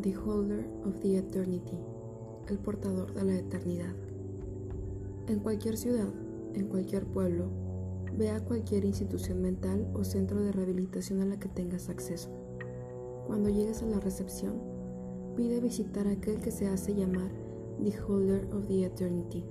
[0.00, 1.78] The Holder of the Eternity,
[2.48, 3.94] el portador de la eternidad.
[5.28, 6.08] En cualquier ciudad,
[6.54, 7.50] en cualquier pueblo,
[8.16, 12.30] ve a cualquier institución mental o centro de rehabilitación a la que tengas acceso.
[13.26, 14.54] Cuando llegues a la recepción,
[15.36, 17.30] pide visitar a aquel que se hace llamar
[17.84, 19.44] The Holder of the Eternity.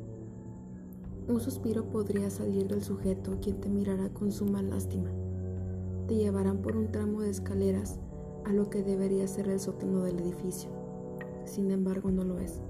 [1.27, 5.11] Un suspiro podría salir del sujeto quien te mirará con suma lástima.
[6.07, 7.99] Te llevarán por un tramo de escaleras
[8.45, 10.69] a lo que debería ser el sótano del edificio.
[11.45, 12.61] Sin embargo, no lo es.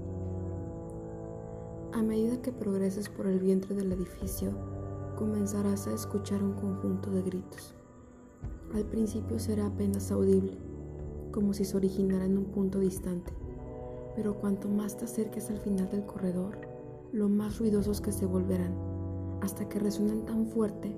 [1.92, 4.50] A medida que progreses por el vientre del edificio,
[5.16, 7.74] comenzarás a escuchar un conjunto de gritos.
[8.74, 10.56] Al principio será apenas audible,
[11.30, 13.32] como si se originara en un punto distante,
[14.16, 16.58] pero cuanto más te acerques al final del corredor,
[17.12, 18.74] lo más ruidosos que se volverán,
[19.42, 20.96] hasta que resuenen tan fuerte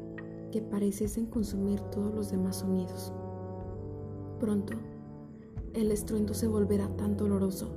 [0.52, 3.12] que pareciesen consumir todos los demás sonidos.
[4.44, 4.74] Pronto,
[5.72, 7.70] el estruendo se volverá tan doloroso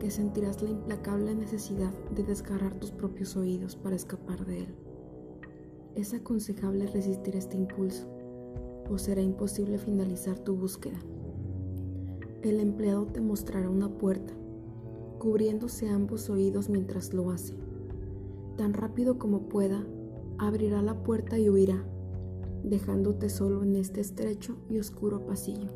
[0.00, 4.74] que sentirás la implacable necesidad de desgarrar tus propios oídos para escapar de él.
[5.94, 8.08] Es aconsejable resistir este impulso
[8.90, 10.98] o será imposible finalizar tu búsqueda.
[12.42, 14.32] El empleado te mostrará una puerta,
[15.20, 17.54] cubriéndose ambos oídos mientras lo hace.
[18.56, 19.86] Tan rápido como pueda,
[20.38, 21.86] abrirá la puerta y huirá,
[22.64, 25.70] dejándote solo en este estrecho y oscuro pasillo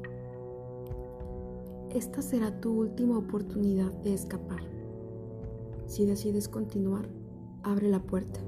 [1.94, 4.60] esta será tu última oportunidad de escapar.
[5.86, 7.08] Si decides continuar,
[7.62, 8.40] abre la puerta.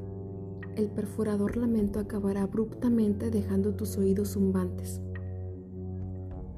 [0.74, 5.00] El perforador lamento acabará abruptamente dejando tus oídos zumbantes.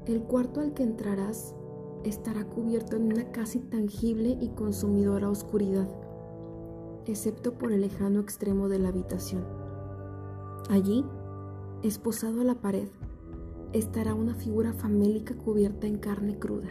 [0.07, 1.55] El cuarto al que entrarás
[2.03, 5.87] estará cubierto en una casi tangible y consumidora oscuridad,
[7.05, 9.45] excepto por el lejano extremo de la habitación.
[10.69, 11.05] Allí,
[11.83, 12.89] esposado a la pared,
[13.73, 16.69] estará una figura famélica cubierta en carne cruda.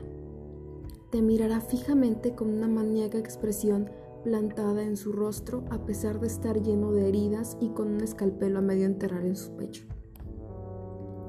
[1.11, 3.91] Te mirará fijamente con una maníaca expresión
[4.25, 8.59] plantada en su rostro a pesar de estar lleno de heridas y con un escalpelo
[8.59, 9.85] a medio enterrar en su pecho.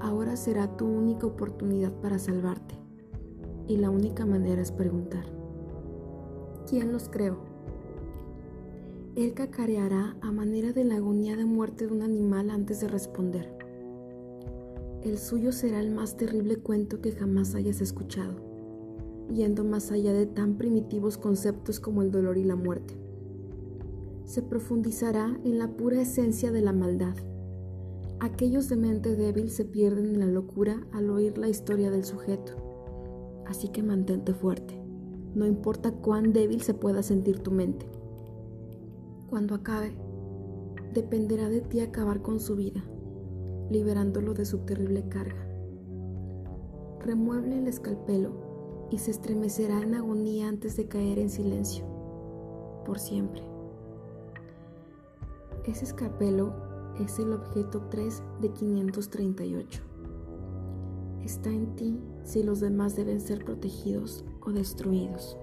[0.02, 2.76] Ahora será tu única oportunidad para salvarte
[3.68, 5.26] y la única manera es preguntar.
[6.68, 7.38] ¿Quién los creó?
[9.16, 13.69] Él cacareará a manera de la agonía de muerte de un animal antes de responder.
[15.02, 18.36] El suyo será el más terrible cuento que jamás hayas escuchado,
[19.34, 22.96] yendo más allá de tan primitivos conceptos como el dolor y la muerte.
[24.26, 27.16] Se profundizará en la pura esencia de la maldad.
[28.20, 32.58] Aquellos de mente débil se pierden en la locura al oír la historia del sujeto.
[33.48, 34.78] Así que mantente fuerte,
[35.34, 37.86] no importa cuán débil se pueda sentir tu mente.
[39.30, 39.94] Cuando acabe,
[40.94, 42.84] dependerá de ti acabar con su vida
[43.70, 45.48] liberándolo de su terrible carga.
[47.02, 51.86] Remueve el escalpelo y se estremecerá en agonía antes de caer en silencio,
[52.86, 53.44] por siempre.
[55.66, 56.54] Ese escalpelo
[57.00, 59.84] es el objeto 3 de 538.
[61.24, 65.38] Está en ti si los demás deben ser protegidos o destruidos.